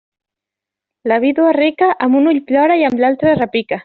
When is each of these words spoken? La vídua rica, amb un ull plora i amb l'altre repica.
La 1.11 1.19
vídua 1.25 1.51
rica, 1.57 1.91
amb 2.07 2.19
un 2.21 2.31
ull 2.35 2.41
plora 2.53 2.79
i 2.81 2.87
amb 2.89 3.05
l'altre 3.05 3.37
repica. 3.43 3.79